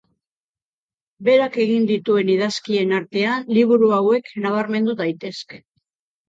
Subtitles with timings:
[1.27, 5.63] Berak egin dituen idazkien artean liburu hauek nabarmendu daitezke.